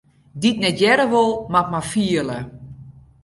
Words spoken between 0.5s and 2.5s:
net hearre wol, moat mar fiele.